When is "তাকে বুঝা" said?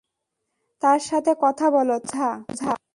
1.97-2.71